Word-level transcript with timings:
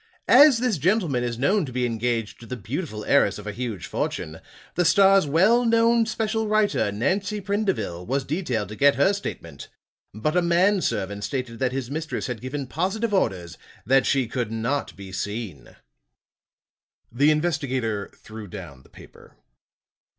As 0.27 0.57
this 0.57 0.79
gentleman 0.79 1.23
is 1.23 1.37
known 1.37 1.63
to 1.63 1.71
be 1.71 1.85
engaged 1.85 2.39
to 2.39 2.47
the 2.47 2.55
beautiful 2.57 3.05
heiress 3.05 3.37
of 3.37 3.45
a 3.45 3.51
huge 3.51 3.85
fortune, 3.85 4.41
the 4.73 4.83
Star's 4.83 5.27
well 5.27 5.63
known 5.63 6.07
special 6.07 6.47
writer, 6.47 6.91
Nancy 6.91 7.39
Prindeville, 7.39 8.03
was 8.07 8.23
detailed 8.23 8.69
to 8.69 8.75
get 8.75 8.95
her 8.95 9.13
statement. 9.13 9.67
But 10.11 10.35
a 10.35 10.41
man 10.41 10.81
servant 10.81 11.23
stated 11.23 11.59
that 11.59 11.71
his 11.71 11.91
mistress 11.91 12.25
had 12.25 12.41
given 12.41 12.65
positive 12.65 13.13
orders 13.13 13.59
that 13.85 14.07
she 14.07 14.25
could 14.27 14.51
not 14.51 14.95
be 14.95 15.11
seen." 15.11 15.75
The 17.11 17.29
investigator 17.29 18.09
threw 18.15 18.47
down 18.47 18.81
the 18.81 18.89
paper. 18.89 19.35